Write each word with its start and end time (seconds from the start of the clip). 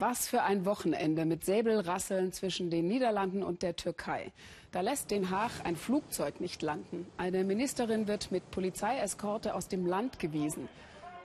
Was 0.00 0.28
für 0.28 0.44
ein 0.44 0.64
Wochenende 0.64 1.24
mit 1.24 1.44
Säbelrasseln 1.44 2.32
zwischen 2.32 2.70
den 2.70 2.86
Niederlanden 2.86 3.42
und 3.42 3.62
der 3.62 3.74
Türkei. 3.74 4.30
Da 4.70 4.80
lässt 4.80 5.10
Den 5.10 5.30
Haag 5.30 5.50
ein 5.64 5.74
Flugzeug 5.74 6.40
nicht 6.40 6.62
landen. 6.62 7.08
Eine 7.16 7.42
Ministerin 7.42 8.06
wird 8.06 8.30
mit 8.30 8.48
Polizeieskorte 8.52 9.56
aus 9.56 9.66
dem 9.66 9.86
Land 9.86 10.20
gewiesen. 10.20 10.68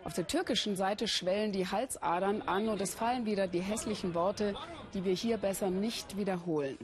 Auf 0.04 0.14
der 0.14 0.26
türkischen 0.26 0.76
Seite 0.76 1.08
schwellen 1.08 1.52
die 1.52 1.68
Halsadern 1.68 2.42
an 2.42 2.68
und 2.68 2.82
es 2.82 2.96
fallen 2.96 3.28
wieder 3.28 3.46
die 3.48 3.62
hässlichen 3.62 4.16
Worte, 4.16 4.56
die 4.96 5.06
wir 5.06 5.14
hier 5.14 5.38
besser 5.38 5.70
nicht 5.70 6.18
wiederholen. 6.18 6.80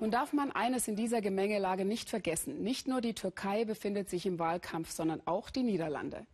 Nun 0.00 0.10
darf 0.10 0.34
man 0.34 0.52
eines 0.52 0.86
in 0.86 0.96
dieser 0.96 1.22
Gemengelage 1.22 1.86
nicht 1.86 2.10
vergessen. 2.10 2.62
Nicht 2.62 2.88
nur 2.88 3.00
die 3.00 3.14
Türkei 3.14 3.64
befindet 3.64 4.10
sich 4.10 4.26
im 4.26 4.38
Wahlkampf, 4.38 4.90
sondern 4.90 5.22
auch 5.24 5.48
die 5.48 5.62
Niederlande. 5.62 6.26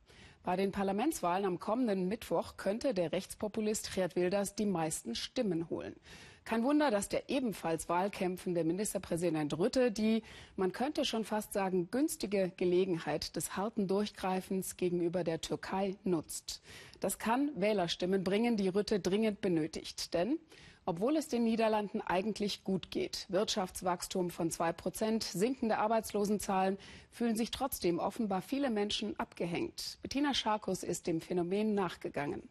Bei 0.46 0.54
den 0.54 0.70
Parlamentswahlen 0.70 1.44
am 1.44 1.58
kommenden 1.58 2.06
Mittwoch 2.06 2.56
könnte 2.56 2.94
der 2.94 3.10
Rechtspopulist 3.10 3.92
Geert 3.92 4.14
Wilders 4.14 4.54
die 4.54 4.64
meisten 4.64 5.16
Stimmen 5.16 5.68
holen. 5.70 5.96
Kein 6.44 6.62
Wunder, 6.62 6.92
dass 6.92 7.08
der 7.08 7.28
ebenfalls 7.28 7.88
wahlkämpfende 7.88 8.62
Ministerpräsident 8.62 9.58
Rütte 9.58 9.90
die, 9.90 10.22
man 10.54 10.70
könnte 10.70 11.04
schon 11.04 11.24
fast 11.24 11.52
sagen, 11.52 11.90
günstige 11.90 12.52
Gelegenheit 12.56 13.34
des 13.34 13.56
harten 13.56 13.88
Durchgreifens 13.88 14.76
gegenüber 14.76 15.24
der 15.24 15.40
Türkei 15.40 15.96
nutzt. 16.04 16.62
Das 17.00 17.18
kann 17.18 17.50
Wählerstimmen 17.56 18.22
bringen, 18.22 18.56
die 18.56 18.68
Rütte 18.68 19.00
dringend 19.00 19.40
benötigt. 19.40 20.14
Denn 20.14 20.38
obwohl 20.86 21.16
es 21.16 21.28
den 21.28 21.44
Niederlanden 21.44 22.00
eigentlich 22.00 22.62
gut 22.64 22.90
geht, 22.90 23.26
Wirtschaftswachstum 23.28 24.30
von 24.30 24.50
zwei 24.50 24.72
Prozent, 24.72 25.24
sinkende 25.24 25.78
Arbeitslosenzahlen, 25.78 26.78
fühlen 27.10 27.36
sich 27.36 27.50
trotzdem 27.50 27.98
offenbar 27.98 28.40
viele 28.40 28.70
Menschen 28.70 29.18
abgehängt. 29.18 29.98
Bettina 30.00 30.32
Scharkus 30.32 30.84
ist 30.84 31.08
dem 31.08 31.20
Phänomen 31.20 31.74
nachgegangen. 31.74 32.48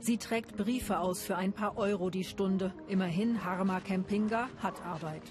Sie 0.00 0.18
trägt 0.18 0.56
Briefe 0.56 0.98
aus 0.98 1.22
für 1.22 1.36
ein 1.36 1.52
paar 1.52 1.76
Euro 1.76 2.10
die 2.10 2.24
Stunde. 2.24 2.74
Immerhin, 2.88 3.44
Harma 3.44 3.78
Kempinga 3.78 4.48
hat 4.58 4.82
Arbeit. 4.82 5.22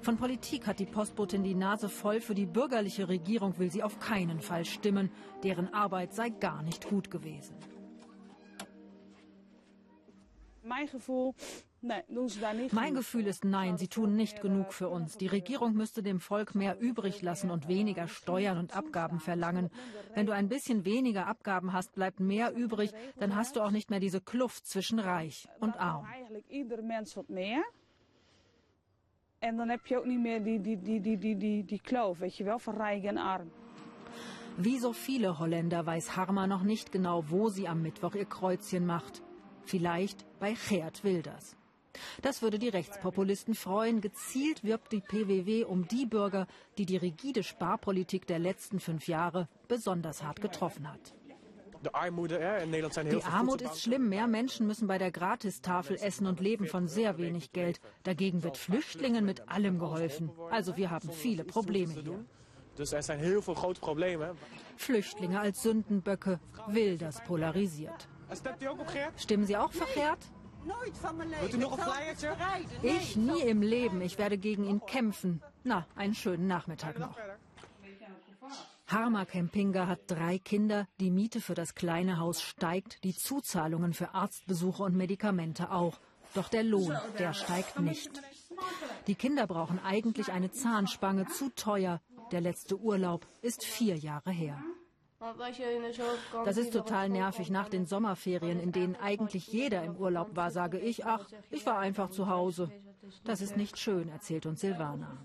Von 0.00 0.16
Politik 0.16 0.66
hat 0.66 0.78
die 0.78 0.86
Postbotin 0.86 1.44
die 1.44 1.54
Nase 1.54 1.90
voll. 1.90 2.22
Für 2.22 2.34
die 2.34 2.46
bürgerliche 2.46 3.10
Regierung 3.10 3.58
will 3.58 3.70
sie 3.70 3.82
auf 3.82 3.98
keinen 3.98 4.40
Fall 4.40 4.64
stimmen. 4.64 5.10
Deren 5.42 5.74
Arbeit 5.74 6.14
sei 6.14 6.30
gar 6.30 6.62
nicht 6.62 6.88
gut 6.88 7.10
gewesen. 7.10 7.54
Mein 12.72 12.94
Gefühl, 12.94 13.26
ist 13.26 13.44
nein, 13.44 13.76
sie 13.76 13.88
tun 13.88 14.16
nicht 14.16 14.40
genug 14.40 14.72
für 14.72 14.88
uns. 14.88 15.18
Die 15.18 15.26
Regierung 15.26 15.74
müsste 15.74 16.02
dem 16.02 16.20
Volk 16.20 16.54
mehr 16.54 16.80
übrig 16.80 17.20
lassen 17.20 17.50
und 17.50 17.68
weniger 17.68 18.08
Steuern 18.08 18.58
und 18.58 18.74
Abgaben 18.74 19.20
verlangen. 19.20 19.70
Wenn 20.14 20.26
du 20.26 20.32
ein 20.32 20.48
bisschen 20.48 20.84
weniger 20.84 21.26
Abgaben 21.26 21.72
hast, 21.72 21.94
bleibt 21.94 22.20
mehr 22.20 22.54
übrig, 22.54 22.92
dann 23.18 23.36
hast 23.36 23.56
du 23.56 23.60
auch 23.60 23.70
nicht 23.70 23.90
mehr 23.90 24.00
diese 24.00 24.20
Kluft 24.20 24.66
zwischen 24.66 24.98
reich 24.98 25.46
und 25.60 25.78
arm. 25.78 26.06
En 29.44 29.56
dan 29.56 29.68
heb 29.68 29.86
je 29.86 29.98
ook 29.98 30.04
niet 30.04 30.20
meer 30.20 30.42
die, 30.42 30.60
die, 30.60 30.82
die, 30.82 31.00
die, 31.00 31.18
die, 31.18 31.36
die, 31.36 31.64
die 31.64 31.80
kloof, 31.80 32.18
weet 32.18 32.36
je 32.36 32.44
wel, 32.44 32.58
van 32.58 32.76
rijk 32.76 33.04
en 33.04 33.16
arm. 33.16 33.50
Wie 34.56 34.78
so 34.78 34.92
viele 34.92 35.38
Holländer 35.38 35.84
weiß 35.84 36.16
Harma 36.16 36.46
noch 36.46 36.62
nicht 36.62 36.92
genau, 36.92 37.24
wo 37.28 37.48
sie 37.48 37.68
am 37.68 37.82
Mittwoch 37.82 38.14
ihr 38.14 38.24
Kreuzchen 38.24 38.86
macht. 38.86 39.23
Vielleicht 39.64 40.24
bei 40.40 40.56
Geert 40.68 41.04
Wilders. 41.04 41.56
Das 42.22 42.42
würde 42.42 42.58
die 42.58 42.68
Rechtspopulisten 42.68 43.54
freuen. 43.54 44.00
Gezielt 44.00 44.64
wirbt 44.64 44.92
die 44.92 45.00
PWW 45.00 45.64
um 45.64 45.86
die 45.88 46.06
Bürger, 46.06 46.46
die 46.78 46.86
die 46.86 46.96
rigide 46.96 47.42
Sparpolitik 47.42 48.26
der 48.26 48.38
letzten 48.38 48.80
fünf 48.80 49.08
Jahre 49.08 49.48
besonders 49.68 50.22
hart 50.22 50.40
getroffen 50.40 50.90
hat. 50.90 51.14
Die 51.84 51.94
Armut 53.24 53.60
ist 53.60 53.82
schlimm. 53.82 54.08
Mehr 54.08 54.26
Menschen 54.26 54.66
müssen 54.66 54.88
bei 54.88 54.96
der 54.96 55.10
Gratistafel 55.10 55.96
essen 56.00 56.26
und 56.26 56.40
leben 56.40 56.66
von 56.66 56.88
sehr 56.88 57.18
wenig 57.18 57.52
Geld. 57.52 57.80
Dagegen 58.04 58.42
wird 58.42 58.56
Flüchtlingen 58.56 59.24
mit 59.24 59.48
allem 59.50 59.78
geholfen. 59.78 60.30
Also 60.50 60.78
wir 60.78 60.90
haben 60.90 61.10
viele 61.10 61.44
Probleme 61.44 61.92
hier. 61.92 62.24
Flüchtlinge 64.76 65.40
als 65.40 65.62
Sündenböcke, 65.62 66.40
will 66.68 66.98
das 66.98 67.22
polarisiert. 67.22 68.08
Stimmen 69.16 69.46
Sie 69.46 69.56
auch 69.56 69.72
verkehrt? 69.72 70.18
Ich 72.82 73.16
nie 73.16 73.42
im 73.42 73.62
Leben. 73.62 74.00
Ich 74.00 74.18
werde 74.18 74.38
gegen 74.38 74.64
ihn 74.64 74.80
kämpfen. 74.86 75.42
Na, 75.62 75.86
einen 75.94 76.14
schönen 76.14 76.46
Nachmittag 76.46 76.98
noch. 76.98 77.16
Harma 78.86 79.24
Kempinga 79.24 79.86
hat 79.86 80.00
drei 80.06 80.38
Kinder. 80.38 80.86
Die 81.00 81.10
Miete 81.10 81.40
für 81.40 81.54
das 81.54 81.74
kleine 81.74 82.18
Haus 82.18 82.42
steigt, 82.42 83.02
die 83.04 83.14
Zuzahlungen 83.14 83.94
für 83.94 84.14
Arztbesuche 84.14 84.82
und 84.82 84.96
Medikamente 84.96 85.70
auch. 85.70 85.98
Doch 86.34 86.48
der 86.48 86.64
Lohn, 86.64 86.96
der 87.18 87.32
steigt 87.32 87.80
nicht. 87.80 88.10
Die 89.06 89.14
Kinder 89.14 89.46
brauchen 89.46 89.78
eigentlich 89.78 90.32
eine 90.32 90.50
Zahnspange, 90.50 91.26
zu 91.26 91.50
teuer. 91.54 92.00
Der 92.32 92.40
letzte 92.40 92.78
Urlaub 92.78 93.26
ist 93.42 93.64
vier 93.64 93.96
Jahre 93.96 94.30
her. 94.30 94.62
Das 96.44 96.56
ist 96.56 96.72
total 96.72 97.08
nervig. 97.08 97.50
Nach 97.50 97.68
den 97.68 97.86
Sommerferien, 97.86 98.60
in 98.60 98.72
denen 98.72 98.96
eigentlich 98.96 99.48
jeder 99.48 99.82
im 99.82 99.96
Urlaub 99.96 100.36
war, 100.36 100.50
sage 100.50 100.78
ich, 100.78 101.06
ach, 101.06 101.26
ich 101.50 101.64
war 101.66 101.78
einfach 101.78 102.10
zu 102.10 102.28
Hause. 102.28 102.70
Das 103.24 103.40
ist 103.40 103.56
nicht 103.56 103.78
schön, 103.78 104.08
erzählt 104.08 104.46
uns 104.46 104.60
Silvana. 104.60 105.18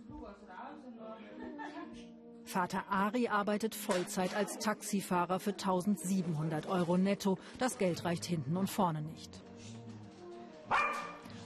Vater 2.44 2.84
Ari 2.90 3.28
arbeitet 3.28 3.76
Vollzeit 3.76 4.36
als 4.36 4.58
Taxifahrer 4.58 5.40
für 5.40 5.52
1700 5.52 6.68
Euro 6.68 6.98
netto. 6.98 7.38
Das 7.60 7.78
Geld 7.78 8.06
reicht 8.06 8.26
hinten 8.26 8.58
und 8.58 8.70
vorne 8.70 9.02
nicht. 9.02 9.44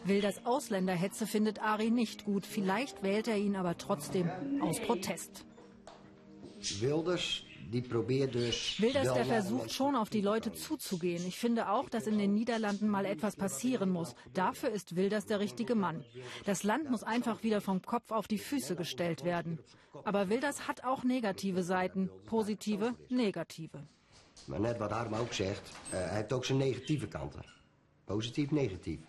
Will 0.05 0.21
das 0.21 0.45
Ausländerhetze 0.45 1.27
findet 1.27 1.61
Ari 1.61 1.89
nicht 1.89 2.25
gut. 2.25 2.45
Vielleicht 2.45 3.03
wählt 3.03 3.27
er 3.27 3.37
ihn 3.37 3.55
aber 3.55 3.77
trotzdem 3.77 4.29
aus 4.61 4.79
Protest. 4.79 5.45
Wilders 6.79 7.43
Wilders, 7.73 9.13
der 9.13 9.25
versucht 9.25 9.73
schon 9.73 9.95
auf 9.95 10.09
die 10.09 10.21
Leute 10.21 10.53
zuzugehen. 10.53 11.25
Ich 11.27 11.37
finde 11.37 11.69
auch, 11.69 11.89
dass 11.89 12.07
in 12.07 12.17
den 12.17 12.33
Niederlanden 12.33 12.87
mal 12.87 13.05
etwas 13.05 13.35
passieren 13.35 13.89
muss. 13.89 14.15
Dafür 14.33 14.69
ist 14.69 14.95
Wilders 14.95 15.25
der 15.25 15.39
richtige 15.39 15.75
Mann. 15.75 16.03
Das 16.45 16.63
Land 16.63 16.89
muss 16.89 17.03
einfach 17.03 17.43
wieder 17.43 17.61
vom 17.61 17.81
Kopf 17.81 18.11
auf 18.11 18.27
die 18.27 18.37
Füße 18.37 18.75
gestellt 18.75 19.23
werden. 19.23 19.59
Aber 20.03 20.29
Wilders 20.29 20.67
hat 20.67 20.83
auch 20.83 21.03
negative 21.03 21.63
Seiten. 21.63 22.09
Positive, 22.25 22.95
negative. 23.09 23.79
Maar 24.45 24.59
net 24.59 24.77
wat 24.77 24.91
Harm 24.91 25.13
ook 25.13 25.33
zegt, 25.33 25.69
uh, 25.69 25.91
hij 25.91 26.15
heeft 26.15 26.33
ook 26.33 26.45
zijn 26.45 26.57
negatieve 26.57 27.07
kanten. 27.07 27.43
Positief, 28.05 28.51
negatief. 28.51 28.99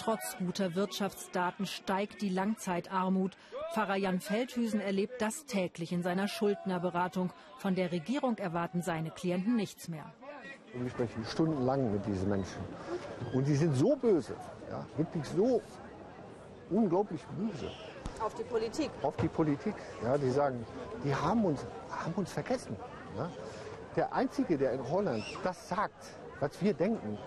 Trotz 0.00 0.38
guter 0.38 0.74
Wirtschaftsdaten 0.76 1.66
steigt 1.66 2.22
die 2.22 2.30
Langzeitarmut. 2.30 3.36
Pfarrer 3.74 3.96
Jan 3.96 4.18
Feldhüsen 4.18 4.80
erlebt 4.80 5.20
das 5.20 5.44
täglich 5.44 5.92
in 5.92 6.02
seiner 6.02 6.26
Schuldnerberatung. 6.26 7.34
Von 7.58 7.74
der 7.74 7.92
Regierung 7.92 8.38
erwarten 8.38 8.80
seine 8.80 9.10
Klienten 9.10 9.56
nichts 9.56 9.88
mehr. 9.88 10.10
Wir 10.72 10.88
sprechen 10.88 11.22
stundenlang 11.26 11.92
mit 11.92 12.06
diesen 12.06 12.30
Menschen. 12.30 12.62
Und 13.34 13.44
sie 13.44 13.54
sind 13.54 13.76
so 13.76 13.94
böse, 13.94 14.36
ja, 14.70 14.86
wirklich 14.96 15.26
so 15.26 15.60
unglaublich 16.70 17.20
böse. 17.36 17.70
Auf 18.20 18.32
die 18.32 18.44
Politik? 18.44 18.90
Auf 19.02 19.16
die 19.16 19.28
Politik. 19.28 19.74
Ja, 20.02 20.16
die 20.16 20.30
sagen, 20.30 20.64
die 21.04 21.14
haben 21.14 21.44
uns, 21.44 21.66
haben 21.90 22.14
uns 22.14 22.32
vergessen. 22.32 22.74
Ja. 23.18 23.30
Der 23.96 24.14
Einzige, 24.14 24.56
der 24.56 24.72
in 24.72 24.90
Holland 24.90 25.24
das 25.44 25.68
sagt, 25.68 26.16
was 26.40 26.52
wir 26.62 26.72
denken, 26.72 27.18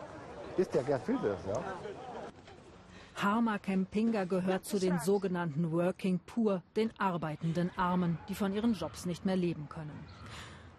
ist 0.57 0.73
der 0.73 0.81
Gerd 0.81 1.07
Wilders. 1.07 1.39
Ja. 1.47 1.61
Harma 3.23 3.57
Kempinga 3.57 4.25
gehört 4.25 4.65
zu 4.65 4.79
den 4.79 4.99
sogenannten 4.99 5.71
Working 5.71 6.19
Poor, 6.19 6.61
den 6.75 6.91
arbeitenden 6.99 7.71
Armen, 7.77 8.17
die 8.27 8.35
von 8.35 8.53
ihren 8.53 8.73
Jobs 8.73 9.05
nicht 9.05 9.25
mehr 9.25 9.37
leben 9.37 9.69
können. 9.69 9.97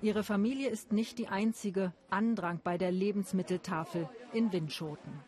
Ihre 0.02 0.22
Familie 0.22 0.68
ist 0.68 0.92
nicht 0.92 1.18
die 1.18 1.28
einzige 1.28 1.94
Andrang 2.10 2.60
bei 2.62 2.76
der 2.76 2.92
Lebensmitteltafel 2.92 4.10
in 4.34 4.52
Windschoten. 4.52 5.20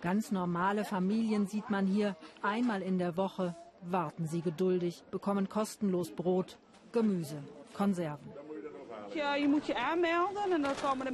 Ganz 0.00 0.32
normale 0.32 0.84
Familien 0.84 1.46
sieht 1.46 1.70
man 1.70 1.86
hier 1.86 2.16
einmal 2.42 2.82
in 2.82 2.98
der 2.98 3.16
Woche, 3.16 3.54
warten 3.82 4.26
sie 4.26 4.40
geduldig, 4.40 5.04
bekommen 5.12 5.48
kostenlos 5.48 6.10
Brot, 6.10 6.58
Gemüse, 6.90 7.44
Konserven. 7.74 8.43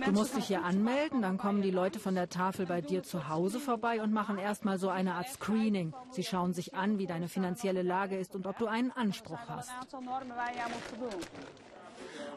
Du 0.06 0.12
musst 0.12 0.37
dich 0.37 0.47
hier 0.47 0.64
anmelden, 0.64 1.23
dann 1.23 1.38
kommen 1.38 1.62
die 1.62 1.70
Leute 1.70 1.99
von 1.99 2.14
der 2.14 2.29
Tafel 2.29 2.67
bei 2.67 2.81
dir 2.81 3.02
zu 3.02 3.29
Hause 3.29 3.61
vorbei 3.61 4.02
und 4.02 4.12
machen 4.12 4.38
erstmal 4.38 4.79
so 4.79 4.88
eine 4.88 5.14
Art 5.14 5.29
Screening. 5.29 5.93
Sie 6.11 6.25
schauen 6.25 6.52
sich 6.52 6.75
an, 6.75 6.99
wie 6.99 7.06
deine 7.06 7.29
finanzielle 7.29 7.82
Lage 7.82 8.17
ist 8.17 8.35
und 8.35 8.47
ob 8.47 8.58
du 8.58 8.67
einen 8.67 8.91
Anspruch 8.93 9.41
hast. 9.49 9.70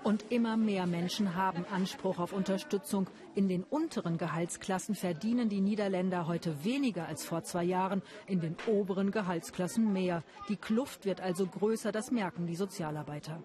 Und 0.04 0.32
immer 0.32 0.58
mehr 0.58 0.86
Menschen 0.86 1.36
haben 1.36 1.66
Anspruch 1.72 2.20
auf 2.20 2.34
Unterstützung. 2.34 3.08
In 3.36 3.48
den 3.48 3.64
unteren 3.64 4.18
Gehaltsklassen 4.18 4.96
verdienen 4.96 5.48
die 5.48 5.62
Niederländer 5.62 6.28
heute 6.28 6.66
weniger 6.66 7.08
als 7.08 7.24
vor 7.24 7.44
zwei 7.44 7.64
Jahren, 7.64 8.02
in 8.28 8.42
den 8.42 8.58
oberen 8.68 9.12
Gehaltsklassen 9.12 9.94
mehr. 9.94 10.24
Die 10.50 10.58
Kluft 10.58 11.06
wird 11.06 11.22
also 11.22 11.48
größer, 11.48 11.94
das 11.94 12.12
merken 12.12 12.48
die 12.48 12.58
Sozialarbeiter. 12.58 13.42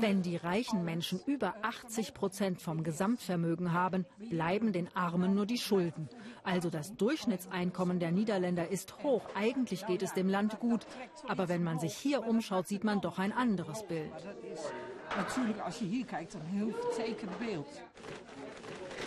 Wenn 0.00 0.22
die 0.22 0.36
reichen 0.36 0.84
Menschen 0.84 1.20
über 1.26 1.54
80 1.62 2.14
Prozent 2.14 2.60
vom 2.60 2.82
Gesamtvermögen 2.82 3.72
haben, 3.72 4.06
bleiben 4.18 4.72
den 4.72 4.94
Armen 4.94 5.34
nur 5.34 5.46
die 5.46 5.58
Schulden. 5.58 6.08
Also 6.42 6.68
das 6.68 6.94
Durchschnittseinkommen 6.96 8.00
der 8.00 8.12
Niederländer 8.12 8.68
ist 8.68 9.02
hoch. 9.02 9.22
Eigentlich 9.34 9.86
geht 9.86 10.02
es 10.02 10.12
dem 10.12 10.28
Land 10.28 10.58
gut. 10.60 10.86
Aber 11.28 11.48
wenn 11.48 11.62
man 11.62 11.78
sich 11.78 11.94
hier 11.94 12.26
umschaut, 12.26 12.66
sieht 12.68 12.84
man 12.84 13.00
doch 13.00 13.18
ein 13.18 13.32
anderes 13.32 13.86
Bild. 13.86 14.12
Natürlich, 15.16 15.62
als 15.62 15.80
je 15.80 15.86
hier 15.86 16.06
kijkt, 16.06 16.34
een 16.34 16.46
heel 16.46 16.74
beeld. 17.38 17.66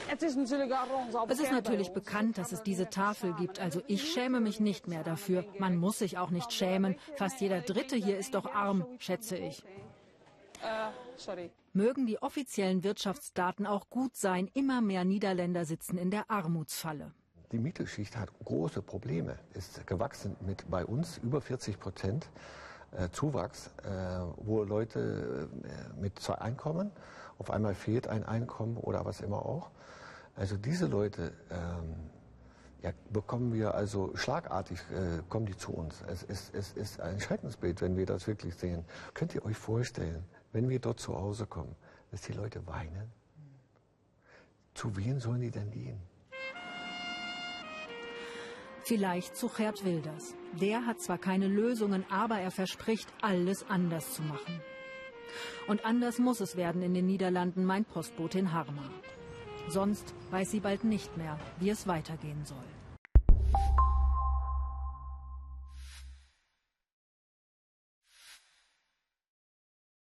Es 0.10 1.40
ist 1.40 1.52
natürlich 1.52 1.92
bekannt, 1.92 2.38
dass 2.38 2.52
es 2.52 2.64
diese 2.64 2.90
Tafel 2.90 3.34
gibt. 3.34 3.60
Also 3.60 3.82
ich 3.88 4.12
schäme 4.12 4.40
mich 4.40 4.60
nicht 4.60 4.88
mehr 4.88 5.04
dafür. 5.04 5.46
Man 5.60 5.78
muss 5.78 6.00
sich 6.00 6.18
auch 6.18 6.30
nicht 6.30 6.52
schämen. 6.54 6.96
Fast 7.16 7.42
jeder 7.42 7.62
Dritte 7.62 7.96
hier 7.96 8.18
ist 8.18 8.36
doch 8.36 8.54
arm, 8.54 8.86
schätze 9.00 9.38
ich. 9.38 9.64
Sorry. 11.18 11.52
Mögen 11.74 12.08
die 12.08 12.22
offiziellen 12.22 12.84
Wirtschaftsdaten 12.84 13.68
auch 13.68 13.90
gut 13.90 14.16
sein, 14.16 14.50
immer 14.54 14.82
mehr 14.82 15.06
Niederländer 15.06 15.66
sitzen 15.66 15.98
in 15.98 16.10
der 16.10 16.32
Armutsfalle. 16.32 17.14
Die 17.52 17.60
Mittelschicht 17.60 18.18
hat 18.18 18.30
große 18.44 18.82
Probleme, 18.82 19.38
ist 19.54 19.86
gewachsen 19.88 20.36
mit 20.42 20.70
bei 20.70 20.86
uns 20.86 21.20
über 21.20 21.40
40 21.40 21.80
Prozent 21.80 22.30
äh, 22.92 23.10
Zuwachs, 23.10 23.70
äh, 23.84 23.90
wo 24.38 24.64
Leute 24.64 25.50
äh, 25.64 26.02
mit 26.02 26.20
zwei 26.20 26.36
Einkommen, 26.36 26.92
auf 27.40 27.52
einmal 27.52 27.76
fehlt 27.76 28.08
ein 28.08 28.24
Einkommen 28.24 28.78
oder 28.78 29.06
was 29.06 29.22
immer 29.22 29.46
auch. 29.46 29.72
Also 30.36 30.58
diese 30.58 30.86
Leute 30.86 31.34
ähm, 31.50 31.96
ja, 32.82 32.92
bekommen 33.12 33.54
wir 33.54 33.74
also 33.74 34.16
schlagartig, 34.16 34.80
äh, 34.92 35.22
kommen 35.30 35.46
die 35.46 35.58
zu 35.58 35.74
uns. 35.74 36.04
Es 36.08 36.24
ist, 36.24 36.54
es 36.54 36.74
ist 36.74 37.00
ein 37.00 37.20
Schreckensbild, 37.20 37.82
wenn 37.82 37.98
wir 37.98 38.06
das 38.06 38.28
wirklich 38.28 38.56
sehen. 38.56 38.86
Könnt 39.14 39.34
ihr 39.34 39.44
euch 39.46 39.58
vorstellen, 39.58 40.24
wenn 40.52 40.70
wir 40.70 40.80
dort 40.80 41.00
zu 41.00 41.16
Hause 41.16 41.48
kommen, 41.48 41.76
dass 42.12 42.22
die 42.22 42.34
Leute 42.34 42.66
weinen? 42.68 43.12
Zu 44.74 44.96
wem 44.96 45.20
sollen 45.20 45.42
die 45.42 45.52
denn 45.52 45.72
gehen? 45.72 46.00
Vielleicht 48.84 49.36
zu 49.36 49.50
Gerd 49.50 49.84
Wilders. 49.84 50.34
Der 50.62 50.86
hat 50.86 51.02
zwar 51.02 51.18
keine 51.18 51.48
Lösungen, 51.48 52.06
aber 52.10 52.40
er 52.40 52.52
verspricht, 52.52 53.12
alles 53.22 53.66
anders 53.68 54.14
zu 54.14 54.22
machen. 54.22 54.62
Und 55.68 55.86
anders 55.86 56.20
muss 56.20 56.40
es 56.40 56.56
werden 56.56 56.82
in 56.82 56.94
den 56.94 57.06
Niederlanden, 57.06 57.66
mein 57.66 57.86
Postbotin 57.86 58.54
Harma. 58.54 58.90
Sonst 59.70 60.14
weiß 60.32 60.52
sie 60.52 60.62
bald 60.62 60.84
nicht 60.84 61.18
mehr, 61.18 61.40
wie 61.60 61.70
es 61.70 61.88
weitergehen 61.88 62.46
soll. 62.46 62.77